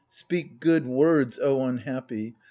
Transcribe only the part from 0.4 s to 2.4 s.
good words, O unhappy